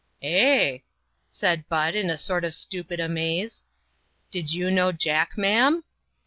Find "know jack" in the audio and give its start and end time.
4.71-5.37